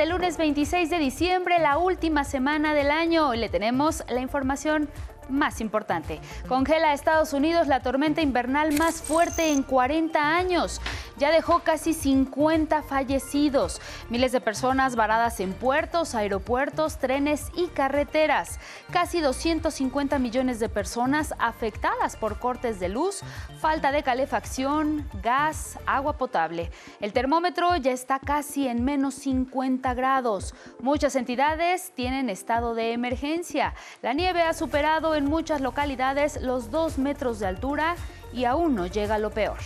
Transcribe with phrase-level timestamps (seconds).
[0.00, 3.34] del lunes 26 de diciembre, la última semana del año.
[3.34, 4.88] Y le tenemos la información
[5.28, 6.20] más importante.
[6.48, 10.80] Congela a Estados Unidos la tormenta invernal más fuerte en 40 años.
[11.20, 18.58] Ya dejó casi 50 fallecidos, miles de personas varadas en puertos, aeropuertos, trenes y carreteras.
[18.90, 23.20] Casi 250 millones de personas afectadas por cortes de luz,
[23.60, 26.70] falta de calefacción, gas, agua potable.
[27.02, 30.54] El termómetro ya está casi en menos 50 grados.
[30.80, 33.74] Muchas entidades tienen estado de emergencia.
[34.00, 37.96] La nieve ha superado en muchas localidades los dos metros de altura
[38.32, 39.58] y aún no llega lo peor.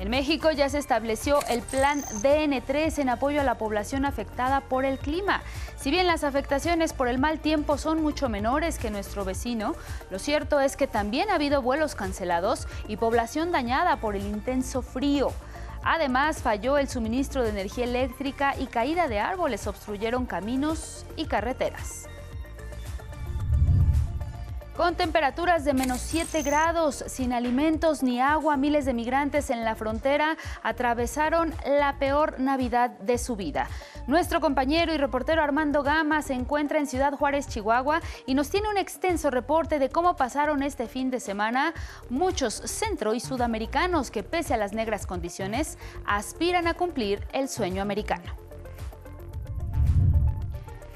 [0.00, 4.84] En México ya se estableció el plan DN3 en apoyo a la población afectada por
[4.84, 5.42] el clima.
[5.76, 9.76] Si bien las afectaciones por el mal tiempo son mucho menores que nuestro vecino,
[10.10, 14.82] lo cierto es que también ha habido vuelos cancelados y población dañada por el intenso
[14.82, 15.32] frío.
[15.84, 22.08] Además, falló el suministro de energía eléctrica y caída de árboles obstruyeron caminos y carreteras.
[24.76, 29.76] Con temperaturas de menos 7 grados, sin alimentos ni agua, miles de migrantes en la
[29.76, 33.68] frontera atravesaron la peor Navidad de su vida.
[34.08, 38.68] Nuestro compañero y reportero Armando Gama se encuentra en Ciudad Juárez, Chihuahua, y nos tiene
[38.68, 41.72] un extenso reporte de cómo pasaron este fin de semana
[42.10, 47.80] muchos centro y sudamericanos que, pese a las negras condiciones, aspiran a cumplir el sueño
[47.80, 48.43] americano.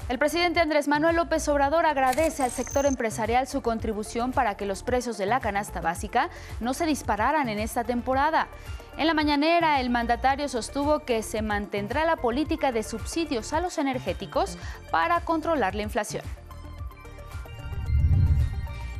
[0.09, 4.81] El presidente Andrés Manuel López Obrador agradece al sector empresarial su contribución para que los
[4.81, 8.47] precios de la canasta básica no se dispararan en esta temporada.
[8.97, 13.77] En la mañanera, el mandatario sostuvo que se mantendrá la política de subsidios a los
[13.77, 14.57] energéticos
[14.89, 16.23] para controlar la inflación.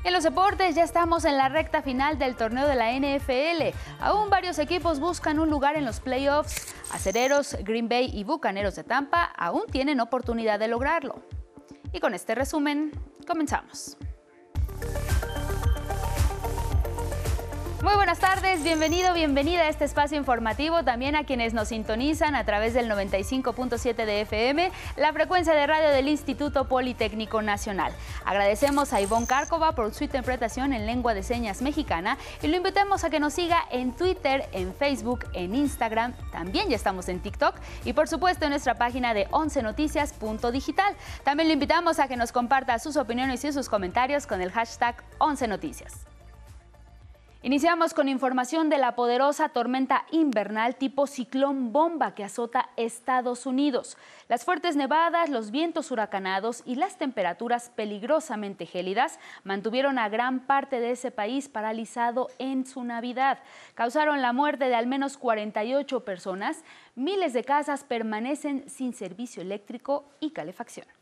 [0.05, 3.77] En los deportes ya estamos en la recta final del torneo de la NFL.
[3.99, 6.73] Aún varios equipos buscan un lugar en los playoffs.
[6.91, 11.21] Acereros, Green Bay y Bucaneros de Tampa aún tienen oportunidad de lograrlo.
[11.91, 12.91] Y con este resumen,
[13.27, 13.97] comenzamos.
[17.81, 22.43] Muy buenas tardes, bienvenido, bienvenida a este espacio informativo, también a quienes nos sintonizan a
[22.43, 27.93] través del 95.7 de FM, la frecuencia de radio del Instituto Politécnico Nacional.
[28.25, 33.05] Agradecemos a Ivonne Cárcova por su interpretación en lengua de señas mexicana y lo invitamos
[33.05, 37.55] a que nos siga en Twitter, en Facebook, en Instagram, también ya estamos en TikTok
[37.85, 40.95] y por supuesto en nuestra página de 11noticias.digital.
[41.23, 45.01] También lo invitamos a que nos comparta sus opiniones y sus comentarios con el hashtag
[45.19, 46.08] 11noticias.
[47.41, 53.97] Iniciamos con información de la poderosa tormenta invernal tipo ciclón bomba que azota Estados Unidos.
[54.27, 60.81] Las fuertes nevadas, los vientos huracanados y las temperaturas peligrosamente gélidas mantuvieron a gran parte
[60.81, 63.39] de ese país paralizado en su Navidad.
[63.73, 66.65] Causaron la muerte de al menos 48 personas.
[66.95, 70.98] Miles de casas permanecen sin servicio eléctrico y calefacción.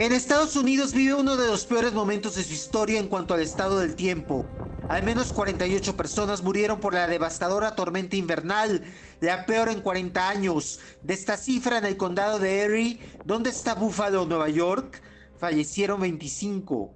[0.00, 3.40] En Estados Unidos vive uno de los peores momentos de su historia en cuanto al
[3.40, 4.46] estado del tiempo.
[4.88, 8.82] Al menos 48 personas murieron por la devastadora tormenta invernal,
[9.20, 10.80] la peor en 40 años.
[11.02, 15.02] De esta cifra en el condado de Erie, donde está Buffalo, Nueva York,
[15.36, 16.94] fallecieron 25.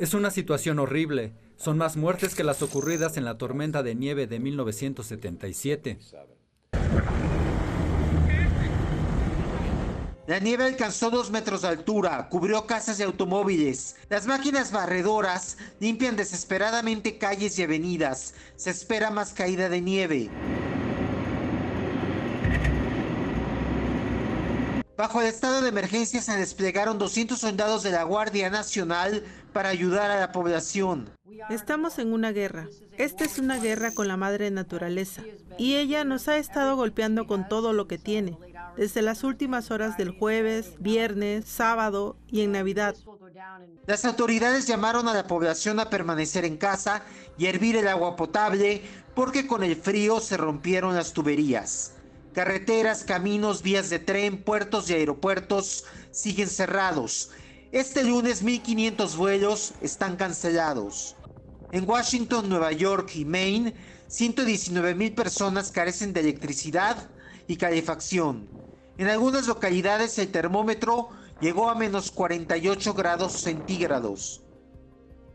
[0.00, 1.34] Es una situación horrible.
[1.54, 6.00] Son más muertes que las ocurridas en la tormenta de nieve de 1977.
[10.30, 13.96] La nieve alcanzó dos metros de altura, cubrió casas y automóviles.
[14.08, 18.34] Las máquinas barredoras limpian desesperadamente calles y avenidas.
[18.54, 20.30] Se espera más caída de nieve.
[24.96, 30.12] Bajo el estado de emergencia se desplegaron 200 soldados de la Guardia Nacional para ayudar
[30.12, 31.10] a la población.
[31.48, 32.68] Estamos en una guerra.
[32.98, 35.22] Esta es una guerra con la madre naturaleza.
[35.58, 38.38] Y ella nos ha estado golpeando con todo lo que tiene
[38.80, 42.96] desde las últimas horas del jueves, viernes, sábado y en Navidad.
[43.86, 47.02] Las autoridades llamaron a la población a permanecer en casa
[47.36, 48.80] y hervir el agua potable
[49.14, 51.92] porque con el frío se rompieron las tuberías.
[52.32, 57.32] Carreteras, caminos, vías de tren, puertos y aeropuertos siguen cerrados.
[57.72, 61.16] Este lunes 1.500 vuelos están cancelados.
[61.70, 63.74] En Washington, Nueva York y Maine,
[64.08, 67.10] 119.000 personas carecen de electricidad
[67.46, 68.69] y calefacción.
[69.00, 71.08] En algunas localidades el termómetro
[71.40, 74.42] llegó a menos 48 grados centígrados.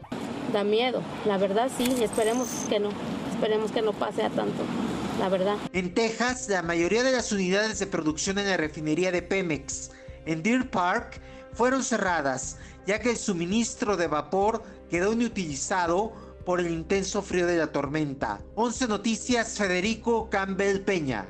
[0.55, 2.89] Da miedo, la verdad sí, esperemos que no,
[3.31, 4.63] esperemos que no pase a tanto.
[5.19, 5.59] la verdad.
[5.75, 9.91] En Texas, la mayoría de las unidades de producción en la refinería de Pemex
[10.27, 11.21] en Deer Park
[11.53, 16.13] fueron cerradas, ya que el suministro de vapor quedó inutilizado
[16.45, 18.41] por el intenso frío de la tormenta.
[18.57, 21.29] 11 Noticias, Federico Campbell Peña.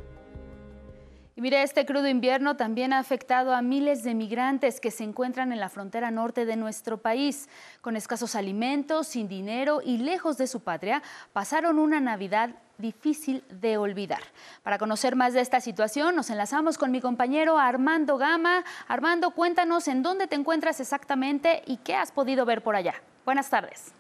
[1.35, 5.51] Y mire, este crudo invierno también ha afectado a miles de migrantes que se encuentran
[5.51, 7.49] en la frontera norte de nuestro país.
[7.81, 11.03] Con escasos alimentos, sin dinero y lejos de su patria,
[11.33, 14.21] pasaron una Navidad difícil de olvidar.
[14.63, 18.63] Para conocer más de esta situación, nos enlazamos con mi compañero Armando Gama.
[18.87, 22.95] Armando, cuéntanos en dónde te encuentras exactamente y qué has podido ver por allá.
[23.25, 23.95] Buenas tardes.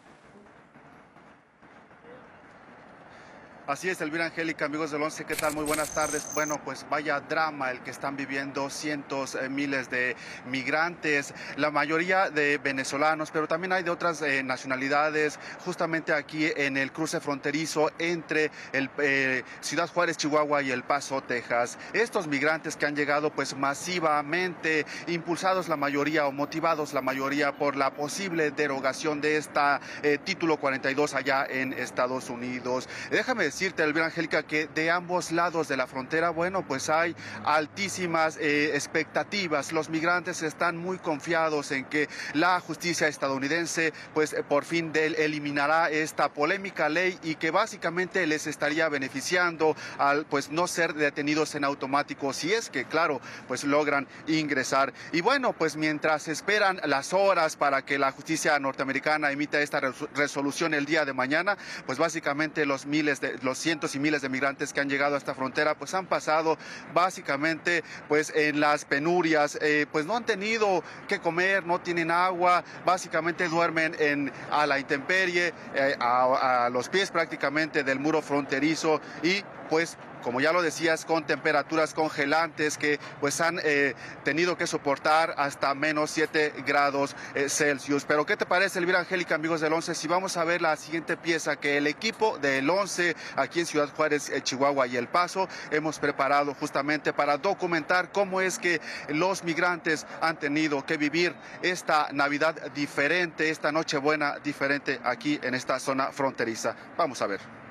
[3.64, 5.54] Así es, Elvira Angélica, amigos del Once, ¿qué tal?
[5.54, 6.26] Muy buenas tardes.
[6.34, 10.16] Bueno, pues vaya drama el que están viviendo cientos, eh, miles de
[10.46, 16.76] migrantes, la mayoría de venezolanos, pero también hay de otras eh, nacionalidades, justamente aquí en
[16.76, 21.78] el cruce fronterizo entre el eh, Ciudad Juárez, Chihuahua y El Paso, Texas.
[21.92, 27.76] Estos migrantes que han llegado pues masivamente, impulsados la mayoría o motivados la mayoría por
[27.76, 29.80] la posible derogación de esta
[30.24, 32.88] título 42 allá en Estados Unidos.
[33.08, 37.14] Déjame decirte, Elvira Angélica, que de ambos lados de la frontera, bueno, pues hay
[37.44, 39.70] altísimas eh, expectativas.
[39.70, 45.90] Los migrantes están muy confiados en que la justicia estadounidense, pues eh, por fin eliminará
[45.90, 51.62] esta polémica ley y que básicamente les estaría beneficiando al pues no ser detenidos en
[51.62, 54.92] automático, si es que, claro, pues logran ingresar.
[55.12, 59.80] Y bueno, pues mientras esperan las horas para que la justicia norteamericana emita esta
[60.16, 61.56] resolución el día de mañana,
[61.86, 65.18] pues básicamente los miles de los cientos y miles de migrantes que han llegado a
[65.18, 66.58] esta frontera, pues han pasado
[66.94, 72.64] básicamente pues en las penurias, eh, pues no han tenido que comer, no tienen agua,
[72.84, 79.00] básicamente duermen en, a la intemperie, eh, a, a los pies prácticamente del muro fronterizo
[79.22, 84.66] y pues como ya lo decías, con temperaturas congelantes que pues han eh, tenido que
[84.66, 88.04] soportar hasta menos 7 grados eh, Celsius.
[88.04, 89.94] Pero ¿qué te parece, Elvira Angélica, amigos del 11?
[89.94, 93.88] Si vamos a ver la siguiente pieza que el equipo del 11 aquí en Ciudad
[93.94, 99.44] Juárez, eh, Chihuahua y El Paso hemos preparado justamente para documentar cómo es que los
[99.44, 106.12] migrantes han tenido que vivir esta Navidad diferente, esta Nochebuena diferente aquí en esta zona
[106.12, 106.74] fronteriza.
[106.96, 107.61] Vamos a ver.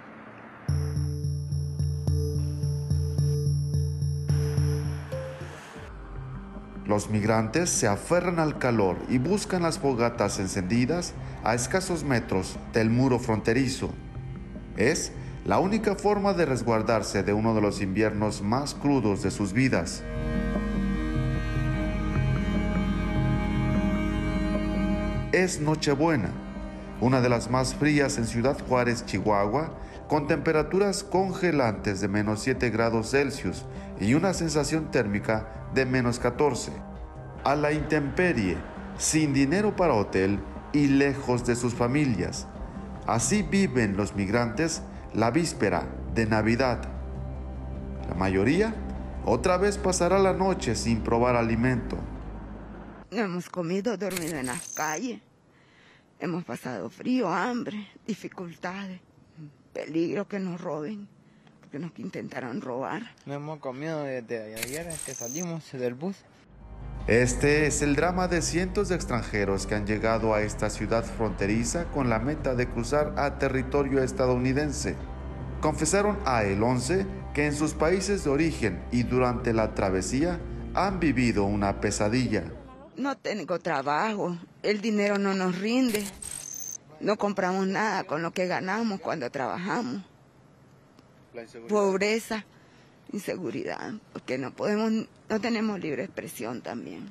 [6.91, 12.89] Los migrantes se aferran al calor y buscan las fogatas encendidas a escasos metros del
[12.89, 13.91] muro fronterizo.
[14.75, 15.13] Es
[15.45, 20.03] la única forma de resguardarse de uno de los inviernos más crudos de sus vidas.
[25.31, 26.31] Es Nochebuena,
[26.99, 29.77] una de las más frías en Ciudad Juárez, Chihuahua,
[30.09, 33.63] con temperaturas congelantes de menos 7 grados Celsius
[34.01, 36.71] y una sensación térmica de menos 14.
[37.43, 38.57] A la intemperie,
[38.97, 40.39] sin dinero para hotel
[40.73, 42.47] y lejos de sus familias.
[43.07, 44.83] Así viven los migrantes
[45.13, 46.81] la víspera de Navidad.
[48.07, 48.73] La mayoría
[49.25, 51.97] otra vez pasará la noche sin probar alimento.
[53.09, 55.19] Hemos comido, dormido en las calles.
[56.19, 59.01] Hemos pasado frío, hambre, dificultades
[59.71, 61.07] peligro que nos roben,
[61.71, 63.01] porque nos intentaron robar.
[63.25, 66.17] No hemos comido desde ayer que salimos del bus.
[67.07, 71.85] Este es el drama de cientos de extranjeros que han llegado a esta ciudad fronteriza
[71.85, 74.97] con la meta de cruzar a territorio estadounidense.
[75.61, 80.39] Confesaron a El 11 que en sus países de origen y durante la travesía
[80.73, 82.43] han vivido una pesadilla.
[82.97, 86.03] No tengo trabajo, el dinero no nos rinde.
[86.99, 90.10] No compramos nada con lo que ganamos cuando trabajamos.
[91.69, 92.45] Pobreza,
[93.11, 97.09] inseguridad, porque no podemos, no tenemos libre expresión también.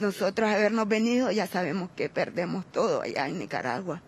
[0.00, 4.00] Nosotros habernos venido ya sabemos que perdemos todo allá en Nicaragua.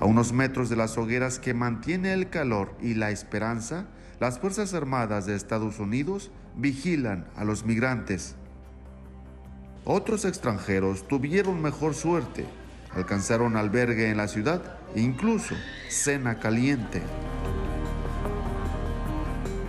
[0.00, 3.86] A unos metros de las hogueras que mantiene el calor y la esperanza,
[4.20, 8.36] las Fuerzas Armadas de Estados Unidos vigilan a los migrantes.
[9.84, 12.46] Otros extranjeros tuvieron mejor suerte
[12.94, 14.62] alcanzaron albergue en la ciudad
[14.94, 15.54] e incluso
[15.88, 17.02] cena caliente.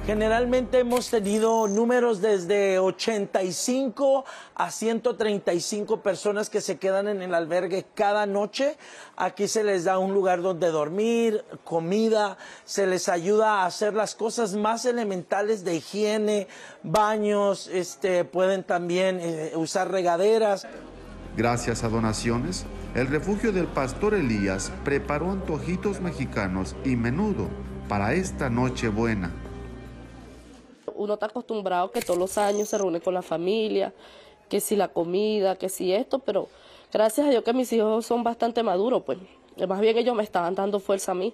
[0.09, 4.25] Generalmente hemos tenido números desde 85
[4.55, 8.75] a 135 personas que se quedan en el albergue cada noche.
[9.17, 14.15] Aquí se les da un lugar donde dormir, comida, se les ayuda a hacer las
[14.15, 16.47] cosas más elementales de higiene,
[16.81, 20.65] baños, este, pueden también eh, usar regaderas.
[21.37, 27.47] Gracias a donaciones, el refugio del pastor Elías preparó antojitos mexicanos y menudo
[27.87, 29.48] para esta Nochebuena.
[30.99, 33.93] Uno está acostumbrado que todos los años se reúne con la familia,
[34.49, 36.49] que si la comida, que si esto, pero
[36.91, 39.17] gracias a Dios que mis hijos son bastante maduros, pues
[39.65, 41.33] más bien ellos me estaban dando fuerza a mí.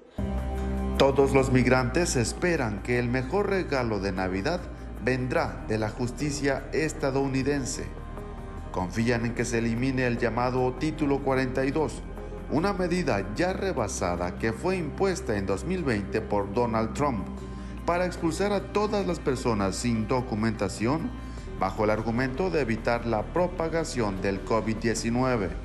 [0.99, 4.61] Todos los migrantes esperan que el mejor regalo de Navidad
[5.03, 7.87] vendrá de la justicia estadounidense.
[8.71, 12.03] Confían en que se elimine el llamado Título 42,
[12.51, 17.27] una medida ya rebasada que fue impuesta en 2020 por Donald Trump
[17.85, 21.09] para expulsar a todas las personas sin documentación
[21.59, 25.64] bajo el argumento de evitar la propagación del COVID-19.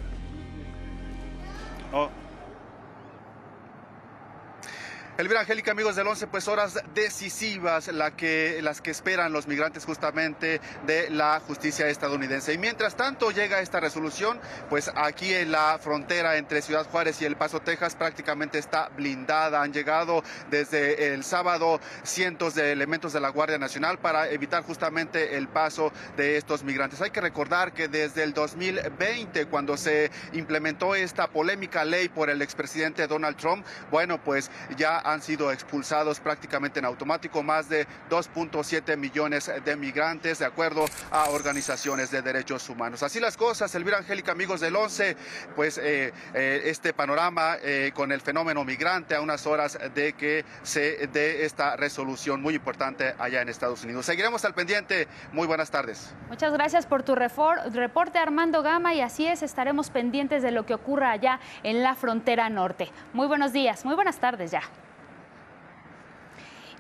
[5.21, 9.85] Elvira Angélica, amigos del 11, pues horas decisivas la que, las que esperan los migrantes
[9.85, 12.55] justamente de la justicia estadounidense.
[12.55, 17.27] Y mientras tanto llega esta resolución, pues aquí en la frontera entre Ciudad Juárez y
[17.27, 19.61] El Paso, Texas, prácticamente está blindada.
[19.61, 25.37] Han llegado desde el sábado cientos de elementos de la Guardia Nacional para evitar justamente
[25.37, 27.03] el paso de estos migrantes.
[27.03, 32.41] Hay que recordar que desde el 2020, cuando se implementó esta polémica ley por el
[32.41, 38.97] expresidente Donald Trump, bueno, pues ya han sido expulsados prácticamente en automático más de 2.7
[38.97, 43.03] millones de migrantes, de acuerdo a organizaciones de derechos humanos.
[43.03, 45.17] Así las cosas, Elvira Angélica, amigos del 11,
[45.57, 50.45] pues eh, eh, este panorama eh, con el fenómeno migrante a unas horas de que
[50.63, 54.07] se dé esta resolución muy importante allá en Estados Unidos.
[54.07, 55.09] Seguiremos al pendiente.
[55.33, 56.15] Muy buenas tardes.
[56.29, 60.75] Muchas gracias por tu reporte, Armando Gama, y así es, estaremos pendientes de lo que
[60.75, 62.91] ocurra allá en la frontera norte.
[63.13, 64.63] Muy buenos días, muy buenas tardes ya.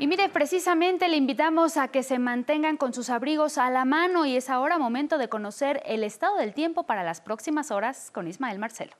[0.00, 4.24] Y mire, precisamente le invitamos a que se mantengan con sus abrigos a la mano
[4.24, 8.26] y es ahora momento de conocer el estado del tiempo para las próximas horas con
[8.26, 8.92] Ismael Marcelo.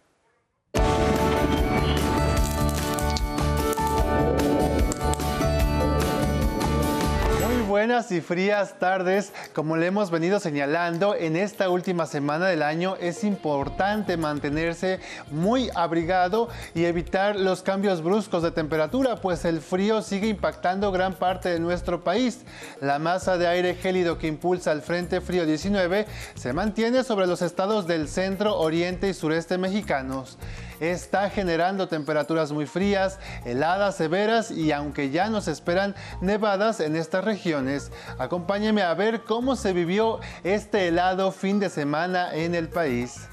[7.70, 9.32] Buenas y frías tardes.
[9.54, 14.98] Como le hemos venido señalando, en esta última semana del año es importante mantenerse
[15.30, 21.14] muy abrigado y evitar los cambios bruscos de temperatura, pues el frío sigue impactando gran
[21.14, 22.40] parte de nuestro país.
[22.80, 27.40] La masa de aire gélido que impulsa el Frente Frío 19 se mantiene sobre los
[27.40, 30.38] estados del centro, oriente y sureste mexicanos
[30.80, 37.24] está generando temperaturas muy frías, heladas severas y aunque ya nos esperan nevadas en estas
[37.24, 43.28] regiones, acompáñeme a ver cómo se vivió este helado fin de semana en el país.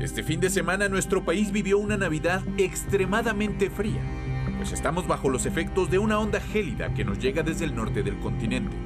[0.00, 4.00] Este fin de semana nuestro país vivió una Navidad extremadamente fría,
[4.58, 8.02] pues estamos bajo los efectos de una onda gélida que nos llega desde el norte
[8.02, 8.76] del continente.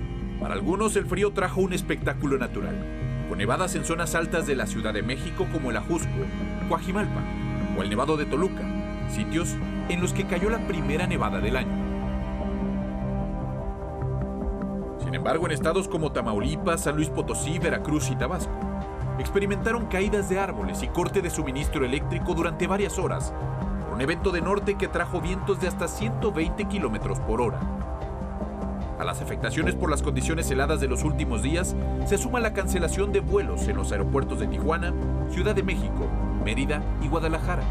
[0.41, 3.00] Para algunos el frío trajo un espectáculo natural,
[3.31, 6.11] con nevadas en zonas altas de la Ciudad de México como el Ajusco,
[6.69, 7.23] Coajimalpa
[7.79, 8.63] o el Nevado de Toluca,
[9.09, 9.55] sitios
[9.89, 11.73] en los que cayó la primera nevada del año.
[14.99, 18.53] Sin embargo, en estados como Tamaulipas, San Luis Potosí, Veracruz y Tabasco,
[19.21, 23.33] experimentaron caídas de árboles y corte de suministro eléctrico durante varias horas
[23.93, 27.61] un evento de norte que trajo vientos de hasta 120 kilómetros por hora.
[29.01, 33.13] A las afectaciones por las condiciones heladas de los últimos días se suma la cancelación
[33.13, 34.93] de vuelos en los aeropuertos de Tijuana,
[35.31, 36.07] Ciudad de México,
[36.45, 37.63] Mérida y Guadalajara.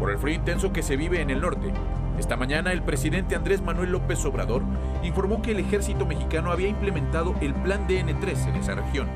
[0.00, 1.72] Por el frío intenso que se vive en el norte,
[2.18, 4.64] esta mañana el presidente Andrés Manuel López Obrador
[5.04, 9.08] informó que el ejército mexicano había implementado el plan DN3 en esa región.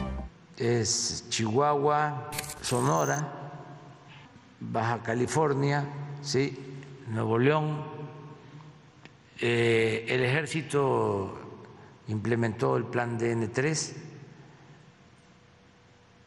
[0.57, 2.31] Es Chihuahua,
[2.61, 3.33] Sonora,
[4.61, 5.87] Baja California,
[6.23, 6.57] ¿sí?
[7.09, 7.98] Nuevo León,
[9.41, 11.39] eh, el ejército
[12.09, 13.93] implementó el plan DN3,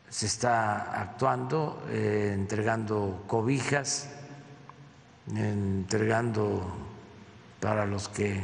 [0.09, 4.13] se está actuando, eh, entregando cobijas,
[5.33, 6.61] entregando
[7.59, 8.43] para los que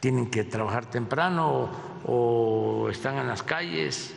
[0.00, 1.70] tienen que trabajar temprano
[2.04, 4.14] o están en las calles,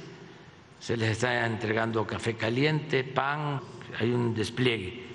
[0.80, 3.60] se les está entregando café caliente, pan,
[4.00, 5.06] hay un despliegue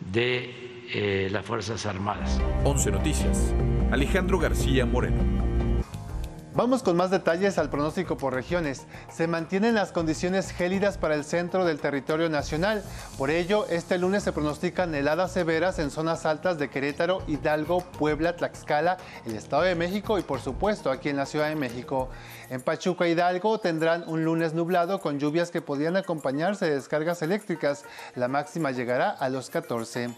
[0.00, 2.40] de eh, las Fuerzas Armadas.
[2.64, 3.54] 11 Noticias.
[3.90, 5.48] Alejandro García Moreno.
[6.54, 8.86] Vamos con más detalles al pronóstico por regiones.
[9.12, 12.82] Se mantienen las condiciones gélidas para el centro del territorio nacional.
[13.16, 18.34] Por ello, este lunes se pronostican heladas severas en zonas altas de Querétaro, Hidalgo, Puebla,
[18.34, 22.08] Tlaxcala, el Estado de México y por supuesto aquí en la Ciudad de México.
[22.50, 27.84] En Pachuca, Hidalgo tendrán un lunes nublado con lluvias que podrían acompañarse de descargas eléctricas.
[28.16, 30.08] La máxima llegará a los 14.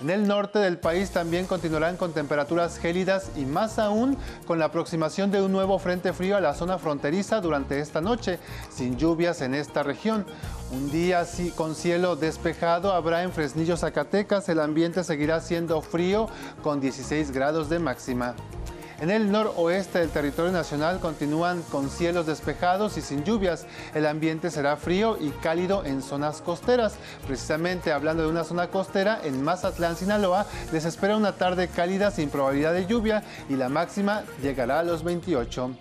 [0.00, 4.66] En el norte del país también continuarán con temperaturas gélidas y más aún con la
[4.66, 8.38] aproximación de un nuevo frente frío a la zona fronteriza durante esta noche,
[8.70, 10.26] sin lluvias en esta región.
[10.72, 14.48] Un día así con cielo despejado habrá en Fresnillo, Zacatecas.
[14.48, 16.28] El ambiente seguirá siendo frío
[16.62, 18.34] con 16 grados de máxima.
[19.02, 23.66] En el noroeste del territorio nacional continúan con cielos despejados y sin lluvias.
[23.96, 26.94] El ambiente será frío y cálido en zonas costeras.
[27.26, 32.30] Precisamente hablando de una zona costera, en Mazatlán, Sinaloa, les espera una tarde cálida sin
[32.30, 35.72] probabilidad de lluvia y la máxima llegará a los 28.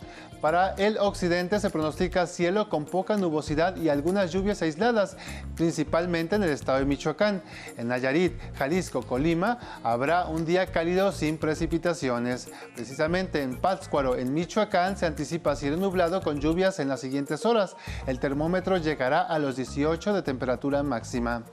[0.41, 5.15] Para el occidente se pronostica cielo con poca nubosidad y algunas lluvias aisladas,
[5.55, 7.43] principalmente en el estado de Michoacán.
[7.77, 12.49] En Nayarit, Jalisco, Colima habrá un día cálido sin precipitaciones.
[12.75, 17.75] Precisamente en Pátzcuaro, en Michoacán, se anticipa cielo nublado con lluvias en las siguientes horas.
[18.07, 21.43] El termómetro llegará a los 18 de temperatura máxima.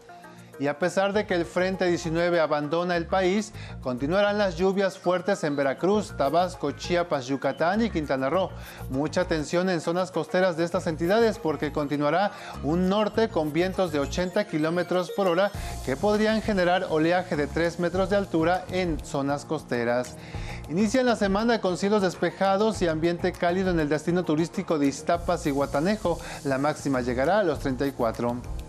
[0.59, 5.45] Y a pesar de que el Frente 19 abandona el país, continuarán las lluvias fuertes
[5.45, 8.51] en Veracruz, Tabasco, Chiapas, Yucatán y Quintana Roo.
[8.91, 14.01] Mucha atención en zonas costeras de estas entidades porque continuará un norte con vientos de
[14.01, 15.51] 80 kilómetros por hora
[15.85, 20.17] que podrían generar oleaje de 3 metros de altura en zonas costeras.
[20.71, 25.47] Inician la semana con cielos despejados y ambiente cálido en el destino turístico de Iztapas
[25.47, 26.19] y Guatanejo.
[26.45, 28.68] La máxima llegará a los 34.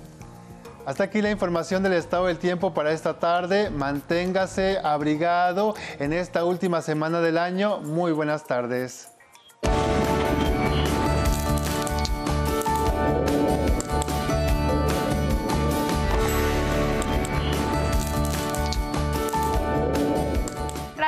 [0.89, 3.69] Hasta aquí la información del estado del tiempo para esta tarde.
[3.69, 7.79] Manténgase abrigado en esta última semana del año.
[7.81, 9.18] Muy buenas tardes.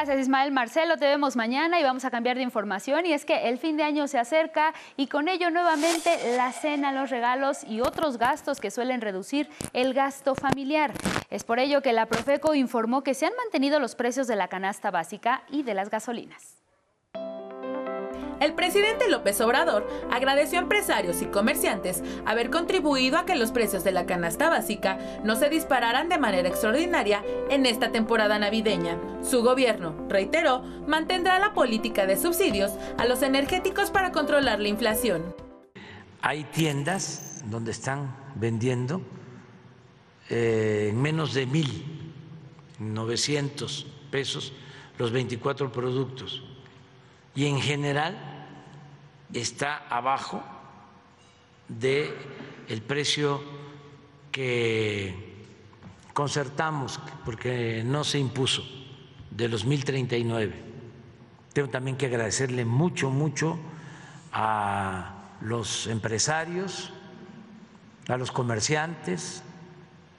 [0.01, 3.49] Gracias Ismael Marcelo, te vemos mañana y vamos a cambiar de información y es que
[3.49, 7.81] el fin de año se acerca y con ello nuevamente la cena, los regalos y
[7.81, 10.91] otros gastos que suelen reducir el gasto familiar.
[11.29, 14.47] Es por ello que la Profeco informó que se han mantenido los precios de la
[14.47, 16.60] canasta básica y de las gasolinas.
[18.41, 23.83] El presidente López Obrador agradeció a empresarios y comerciantes haber contribuido a que los precios
[23.83, 28.97] de la canasta básica no se dispararan de manera extraordinaria en esta temporada navideña.
[29.21, 35.35] Su gobierno, reiteró, mantendrá la política de subsidios a los energéticos para controlar la inflación.
[36.23, 39.03] Hay tiendas donde están vendiendo
[40.31, 44.51] eh, en menos de 1.900 pesos
[44.97, 46.43] los 24 productos
[47.35, 48.30] y en general
[49.33, 50.43] está abajo
[51.67, 52.13] de
[52.67, 53.41] el precio
[54.31, 55.45] que
[56.13, 58.63] concertamos porque no se impuso
[59.29, 60.53] de los 1039.
[61.53, 63.57] Tengo también que agradecerle mucho, mucho
[64.31, 66.93] a los empresarios,
[68.07, 69.43] a los comerciantes,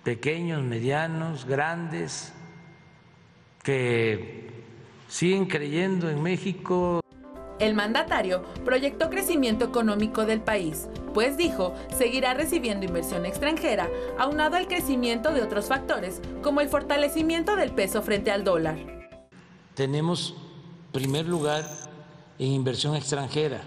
[0.05, 2.33] pequeños, medianos, grandes,
[3.63, 4.51] que
[5.09, 7.02] siguen creyendo en México.
[7.63, 14.67] El mandatario proyectó crecimiento económico del país, pues dijo seguirá recibiendo inversión extranjera, aunado al
[14.67, 18.79] crecimiento de otros factores, como el fortalecimiento del peso frente al dólar.
[19.75, 20.35] Tenemos
[20.91, 21.65] primer lugar
[22.41, 23.61] en inversión extranjera.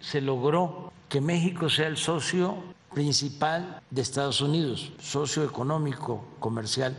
[0.00, 2.56] Se logró que México sea el socio
[2.94, 6.96] principal de Estados Unidos, socio económico, comercial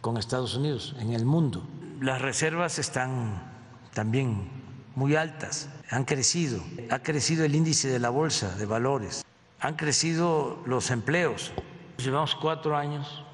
[0.00, 1.62] con Estados Unidos en el mundo.
[2.00, 3.52] Las reservas están
[3.94, 4.59] también
[5.00, 9.24] muy altas, han crecido, ha crecido el índice de la bolsa de valores,
[9.58, 11.52] han crecido los empleos.
[11.96, 13.24] Llevamos cuatro años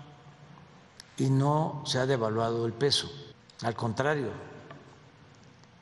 [1.17, 3.11] y no se ha devaluado el peso,
[3.65, 4.31] al contrario,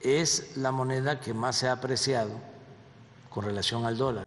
[0.00, 2.32] es la moneda que más se ha apreciado
[3.28, 4.26] con relación al dólar.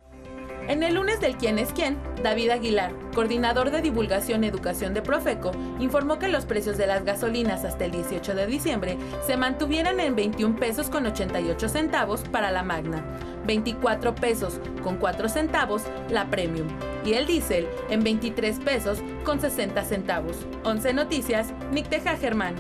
[0.68, 5.02] En el lunes del quién es quién, David Aguilar, coordinador de divulgación y educación de
[5.02, 10.02] Profeco, informó que los precios de las gasolinas hasta el 18 de diciembre se mantuvieran
[10.02, 13.02] en 21 pesos con 88 centavos para la Magna,
[13.46, 16.68] 24 pesos con 4 centavos la Premium
[17.06, 20.46] y el diésel en 23 pesos con 60 centavos.
[20.66, 22.56] 11 Noticias, Nick Teja Germán.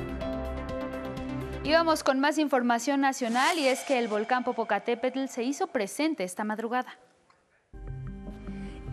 [1.66, 6.24] Y vamos con más información nacional y es que el volcán Popocatépetl se hizo presente
[6.24, 6.98] esta madrugada.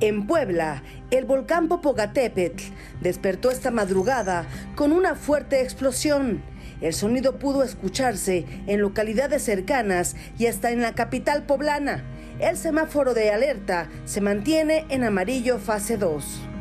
[0.00, 2.64] En Puebla, el volcán Popocatépetl
[3.00, 6.42] despertó esta madrugada con una fuerte explosión.
[6.80, 12.02] El sonido pudo escucharse en localidades cercanas y hasta en la capital poblana.
[12.40, 16.53] El semáforo de alerta se mantiene en amarillo fase 2.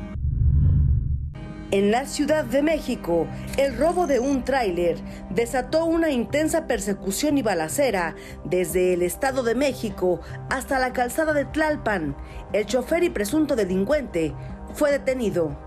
[1.73, 3.25] En la Ciudad de México,
[3.57, 4.95] el robo de un tráiler
[5.31, 11.45] desató una intensa persecución y balacera desde el Estado de México hasta la calzada de
[11.45, 12.15] Tlalpan.
[12.53, 14.36] El chofer y presunto delincuente
[14.75, 15.57] fue detenido.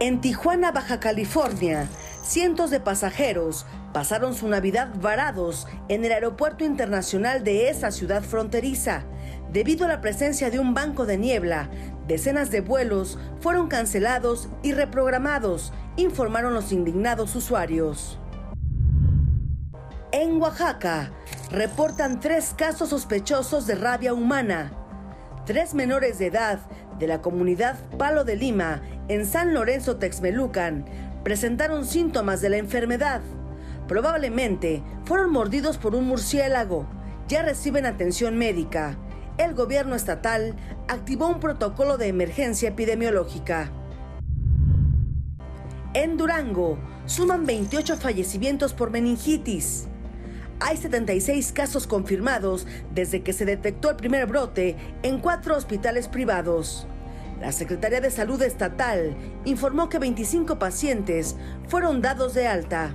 [0.00, 1.86] En Tijuana, Baja California,
[2.24, 9.04] cientos de pasajeros pasaron su Navidad varados en el aeropuerto internacional de esa ciudad fronteriza.
[9.52, 11.68] Debido a la presencia de un banco de niebla,
[12.12, 18.18] decenas de vuelos fueron cancelados y reprogramados, informaron los indignados usuarios.
[20.12, 21.10] En Oaxaca,
[21.50, 24.72] reportan tres casos sospechosos de rabia humana.
[25.46, 26.60] Tres menores de edad
[26.98, 30.84] de la comunidad Palo de Lima, en San Lorenzo Texmelucan,
[31.24, 33.22] presentaron síntomas de la enfermedad.
[33.88, 36.86] Probablemente fueron mordidos por un murciélago.
[37.26, 38.98] Ya reciben atención médica.
[39.38, 40.54] El gobierno estatal
[40.88, 43.70] activó un protocolo de emergencia epidemiológica.
[45.94, 49.88] En Durango, suman 28 fallecimientos por meningitis.
[50.60, 56.86] Hay 76 casos confirmados desde que se detectó el primer brote en cuatro hospitales privados.
[57.40, 61.36] La Secretaría de Salud Estatal informó que 25 pacientes
[61.68, 62.94] fueron dados de alta.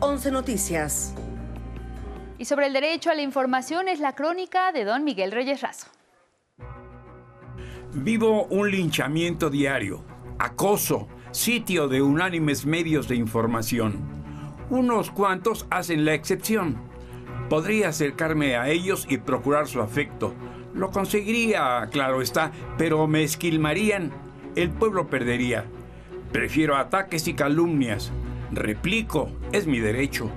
[0.00, 1.14] 11 Noticias.
[2.44, 5.86] Y sobre el derecho a la información es la crónica de don Miguel Reyes Razo.
[7.94, 10.04] Vivo un linchamiento diario,
[10.38, 13.96] acoso, sitio de unánimes medios de información.
[14.68, 16.82] Unos cuantos hacen la excepción.
[17.48, 20.34] Podría acercarme a ellos y procurar su afecto,
[20.74, 24.12] lo conseguiría, claro está, pero me esquilmarían.
[24.54, 25.64] El pueblo perdería.
[26.30, 28.12] Prefiero ataques y calumnias.
[28.52, 30.30] Replico, es mi derecho.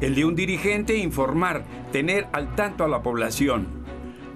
[0.00, 3.66] El de un dirigente informar, tener al tanto a la población.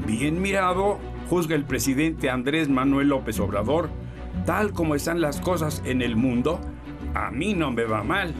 [0.06, 3.90] Bien mirado, juzga el presidente Andrés Manuel López Obrador.
[4.46, 6.60] Tal como están las cosas en el mundo,
[7.14, 8.32] a mí no me va mal.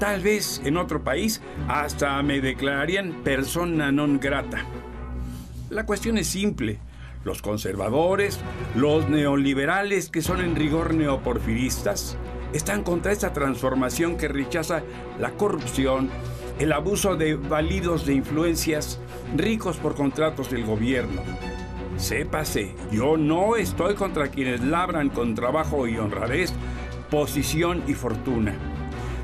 [0.00, 4.64] Tal vez en otro país hasta me declararían persona non grata.
[5.68, 6.78] La cuestión es simple.
[7.22, 8.40] Los conservadores,
[8.74, 12.16] los neoliberales que son en rigor neoporfiristas,
[12.52, 14.82] están contra esta transformación que rechaza
[15.20, 16.10] la corrupción,
[16.60, 19.00] el abuso de válidos de influencias
[19.34, 21.22] ricos por contratos del gobierno.
[21.96, 26.52] Sépase, yo no estoy contra quienes labran con trabajo y honradez,
[27.10, 28.54] posición y fortuna.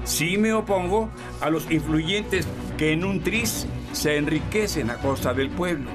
[0.04, 1.10] Sí me opongo
[1.42, 5.90] a los influyentes que en un tris se enriquecen a costa del pueblo.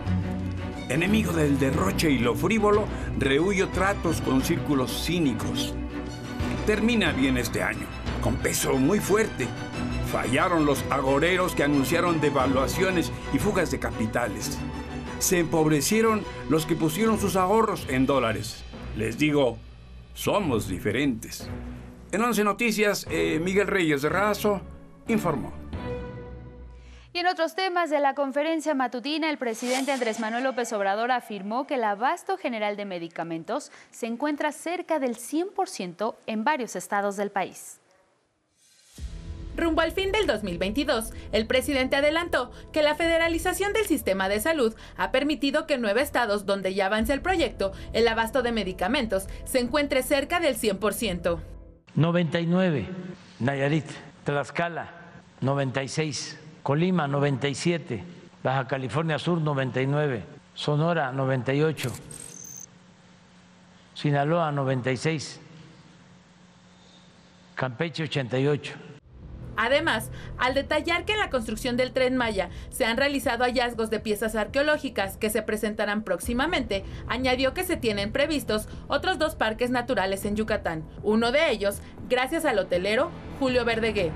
[0.89, 2.85] Enemigo del derroche y lo frívolo,
[3.17, 5.73] rehuyo tratos con círculos cínicos.
[6.67, 7.87] Termina bien este año,
[8.21, 9.47] con peso muy fuerte.
[10.11, 14.59] Fallaron los agoreros que anunciaron devaluaciones y fugas de capitales.
[15.19, 18.65] Se empobrecieron los que pusieron sus ahorros en dólares.
[18.97, 19.57] Les digo,
[20.13, 21.47] somos diferentes.
[22.11, 24.59] En 11 Noticias, eh, Miguel Reyes de Razo
[25.07, 25.53] informó.
[27.13, 31.67] Y en otros temas de la conferencia matutina, el presidente Andrés Manuel López Obrador afirmó
[31.67, 37.31] que el abasto general de medicamentos se encuentra cerca del 100% en varios estados del
[37.31, 37.80] país.
[39.55, 44.75] Rumbo al fin del 2022, el presidente adelantó que la federalización del sistema de salud
[44.97, 49.59] ha permitido que nueve estados donde ya avanza el proyecto, el abasto de medicamentos se
[49.59, 51.39] encuentre cerca del 100%.
[51.95, 52.85] 99,
[53.39, 53.85] Nayarit,
[54.23, 54.89] Tlaxcala,
[55.41, 56.37] 96.
[56.63, 58.03] Colima 97,
[58.43, 61.91] Baja California Sur 99, Sonora 98,
[63.95, 65.39] Sinaloa 96,
[67.55, 68.90] Campeche 88.
[69.57, 73.99] Además, al detallar que en la construcción del tren Maya se han realizado hallazgos de
[73.99, 80.25] piezas arqueológicas que se presentarán próximamente, añadió que se tienen previstos otros dos parques naturales
[80.25, 84.11] en Yucatán, uno de ellos gracias al hotelero Julio Verdegué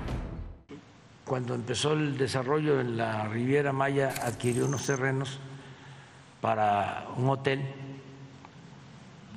[1.26, 5.40] cuando empezó el desarrollo en la Riviera Maya, adquirió unos terrenos
[6.40, 7.62] para un hotel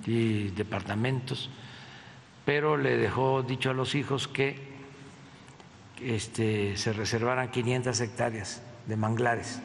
[0.05, 1.49] y departamentos,
[2.45, 4.68] pero le dejó dicho a los hijos que
[6.01, 9.59] este, se reservaran 500 hectáreas de manglares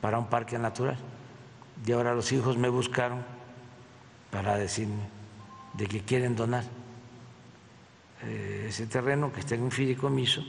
[0.00, 0.98] para un parque natural.
[1.86, 3.24] Y ahora los hijos me buscaron
[4.30, 5.02] para decirme
[5.74, 6.64] de que quieren donar
[8.24, 10.44] eh, ese terreno que está en un fideicomiso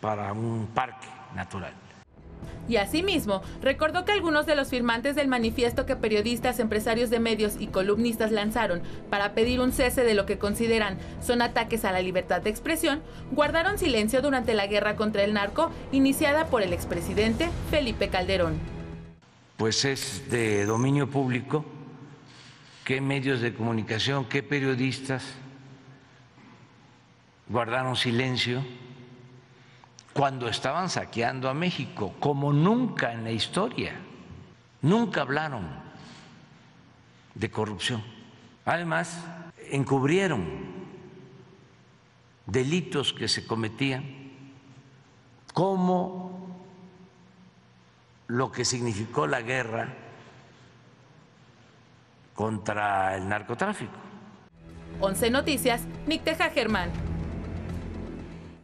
[0.00, 1.72] para un parque natural.
[2.68, 7.56] Y asimismo, recordó que algunos de los firmantes del manifiesto que periodistas, empresarios de medios
[7.58, 12.00] y columnistas lanzaron para pedir un cese de lo que consideran son ataques a la
[12.00, 17.48] libertad de expresión, guardaron silencio durante la guerra contra el narco iniciada por el expresidente
[17.70, 18.58] Felipe Calderón.
[19.56, 21.64] Pues es de dominio público
[22.84, 25.24] qué medios de comunicación, qué periodistas
[27.48, 28.64] guardaron silencio
[30.14, 33.94] cuando estaban saqueando a México, como nunca en la historia.
[34.80, 35.66] Nunca hablaron
[37.34, 38.02] de corrupción.
[38.64, 39.24] Además,
[39.70, 40.46] encubrieron
[42.46, 44.04] delitos que se cometían,
[45.52, 46.48] como
[48.28, 49.94] lo que significó la guerra
[52.34, 53.92] contra el narcotráfico.
[55.00, 57.13] 11 Noticias, Nicteja Germán.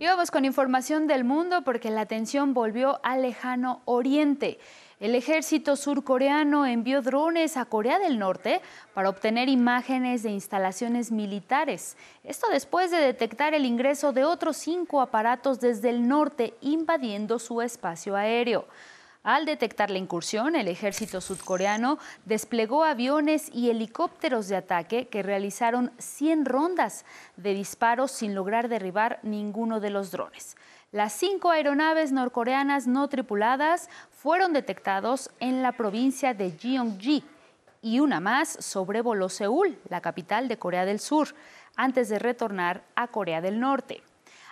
[0.00, 4.58] Y vamos con información del mundo porque la atención volvió al lejano oriente.
[4.98, 8.62] El ejército surcoreano envió drones a Corea del Norte
[8.94, 11.98] para obtener imágenes de instalaciones militares.
[12.24, 17.60] Esto después de detectar el ingreso de otros cinco aparatos desde el norte invadiendo su
[17.60, 18.68] espacio aéreo.
[19.22, 25.92] Al detectar la incursión, el ejército sudcoreano desplegó aviones y helicópteros de ataque que realizaron
[25.98, 27.04] 100 rondas
[27.36, 30.56] de disparos sin lograr derribar ninguno de los drones.
[30.90, 37.22] Las cinco aeronaves norcoreanas no tripuladas fueron detectados en la provincia de Gyeonggi
[37.82, 41.34] y una más sobrevoló Seúl, la capital de Corea del Sur,
[41.76, 44.02] antes de retornar a Corea del Norte.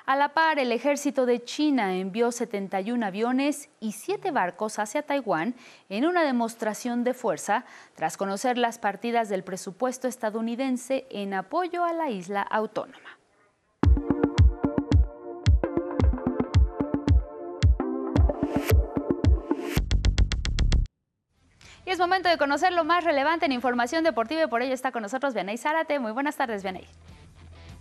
[0.08, 5.54] A la par, el ejército de China envió 71 aviones y 7 barcos hacia Taiwán
[5.90, 11.92] en una demostración de fuerza tras conocer las partidas del presupuesto estadounidense en apoyo a
[11.92, 13.18] la isla autónoma.
[21.84, 24.90] Y es momento de conocer lo más relevante en información deportiva y por ello está
[24.90, 25.98] con nosotros Vianey Zárate.
[25.98, 26.86] Muy buenas tardes, Vianey.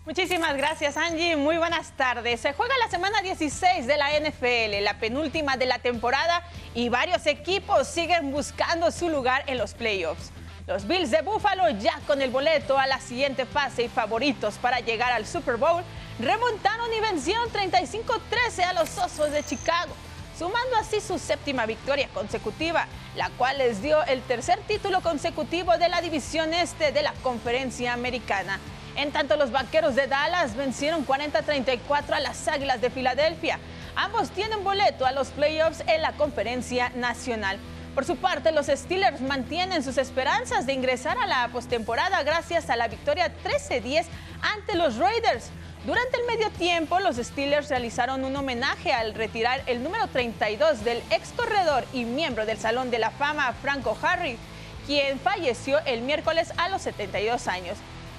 [0.07, 1.35] Muchísimas gracias, Angie.
[1.35, 2.39] Muy buenas tardes.
[2.39, 6.43] Se juega la semana 16 de la NFL, la penúltima de la temporada,
[6.73, 10.31] y varios equipos siguen buscando su lugar en los playoffs.
[10.65, 14.79] Los Bills de Buffalo, ya con el boleto a la siguiente fase y favoritos para
[14.79, 15.83] llegar al Super Bowl,
[16.19, 19.93] remontaron y vencieron 35-13 a los Osos de Chicago
[20.37, 25.89] sumando así su séptima victoria consecutiva, la cual les dio el tercer título consecutivo de
[25.89, 28.59] la división este de la conferencia americana.
[28.97, 33.59] En tanto, los vaqueros de Dallas vencieron 40-34 a las Águilas de Filadelfia.
[33.95, 37.59] Ambos tienen boleto a los playoffs en la conferencia nacional.
[37.93, 42.75] Por su parte, los Steelers mantienen sus esperanzas de ingresar a la postemporada gracias a
[42.75, 44.05] la victoria 13-10
[44.41, 45.51] ante los Raiders.
[45.85, 51.03] Durante el medio tiempo, los Steelers realizaron un homenaje al retirar el número 32 del
[51.11, 54.39] ex corredor y miembro del Salón de la Fama, Franco Harry,
[54.87, 57.77] quien falleció el miércoles a los 72 años.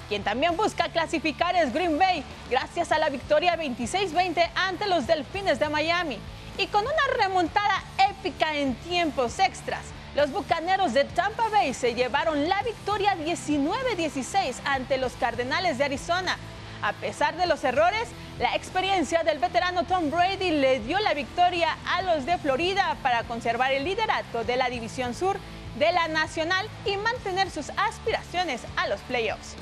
[0.09, 5.59] Quien también busca clasificar es Green Bay, gracias a la victoria 26-20 ante los Delfines
[5.59, 6.17] de Miami.
[6.57, 12.49] Y con una remontada épica en tiempos extras, los Bucaneros de Tampa Bay se llevaron
[12.49, 16.37] la victoria 19-16 ante los Cardenales de Arizona
[16.81, 18.07] a pesar de los errores,
[18.39, 23.23] la experiencia del veterano Tom Brady le dio la victoria a los de Florida para
[23.23, 25.37] conservar el liderato de la División Sur
[25.77, 29.55] de la Nacional y mantener sus aspiraciones a los playoffs.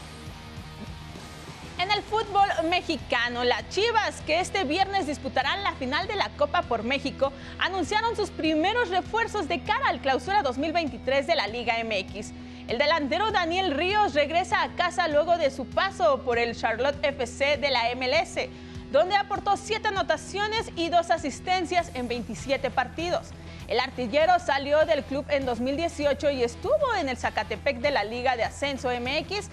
[1.79, 6.63] En el fútbol mexicano, las Chivas, que este viernes disputarán la final de la Copa
[6.63, 12.31] por México, anunciaron sus primeros refuerzos de cara al clausura 2023 de la Liga MX.
[12.67, 17.57] El delantero Daniel Ríos regresa a casa luego de su paso por el Charlotte FC
[17.57, 18.49] de la MLS,
[18.91, 23.27] donde aportó siete anotaciones y dos asistencias en 27 partidos.
[23.67, 28.35] El artillero salió del club en 2018 y estuvo en el Zacatepec de la Liga
[28.35, 29.49] de Ascenso MX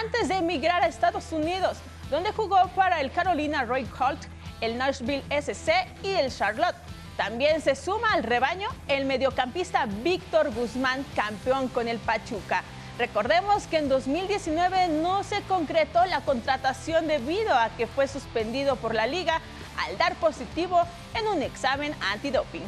[0.00, 1.78] antes de emigrar a Estados Unidos,
[2.10, 4.24] donde jugó para el Carolina Roy Holt,
[4.60, 6.76] el Nashville SC y el Charlotte.
[7.16, 12.62] También se suma al rebaño el mediocampista Víctor Guzmán, campeón con el Pachuca.
[12.98, 18.94] Recordemos que en 2019 no se concretó la contratación debido a que fue suspendido por
[18.94, 19.40] la liga
[19.86, 20.82] al dar positivo
[21.14, 22.62] en un examen antidoping.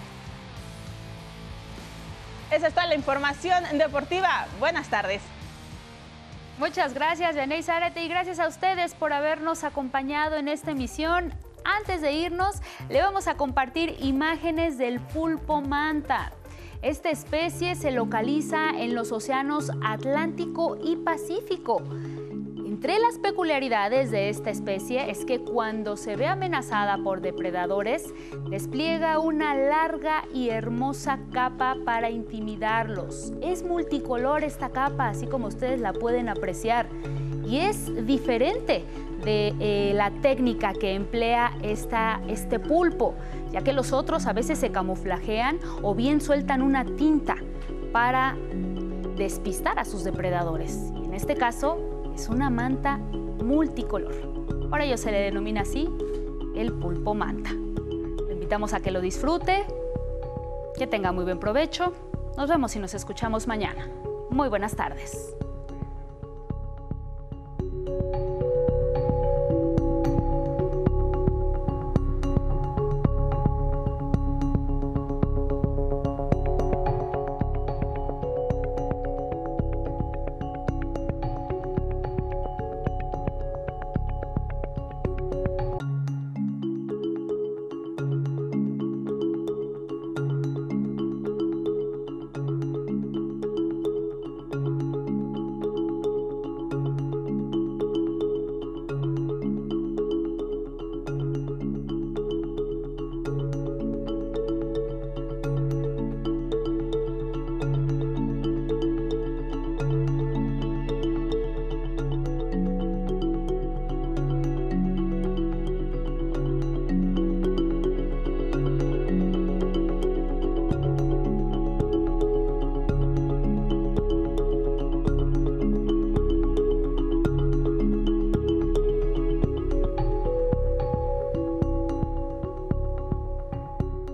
[2.51, 4.47] Esa es toda la información deportiva.
[4.61, 5.23] Buenas tardes.
[6.59, 11.35] Muchas gracias, Yaney Zárate, y gracias a ustedes por habernos acompañado en esta emisión.
[11.65, 12.57] Antes de irnos,
[12.89, 16.33] le vamos a compartir imágenes del pulpo manta.
[16.81, 21.83] Esta especie se localiza en los océanos Atlántico y Pacífico.
[22.85, 28.13] Entre las peculiaridades de esta especie es que cuando se ve amenazada por depredadores,
[28.51, 33.33] despliega una larga y hermosa capa para intimidarlos.
[33.41, 36.87] Es multicolor esta capa, así como ustedes la pueden apreciar,
[37.49, 38.85] y es diferente
[39.25, 43.15] de eh, la técnica que emplea esta, este pulpo,
[43.51, 47.37] ya que los otros a veces se camuflajean o bien sueltan una tinta
[47.93, 48.37] para
[49.17, 50.93] despistar a sus depredadores.
[51.03, 54.69] en este caso es una manta multicolor.
[54.71, 55.89] Por ello se le denomina así
[56.55, 57.53] el pulpo manta.
[57.53, 59.65] Le invitamos a que lo disfrute,
[60.79, 61.93] que tenga muy buen provecho.
[62.37, 63.89] Nos vemos y nos escuchamos mañana.
[64.31, 65.35] Muy buenas tardes.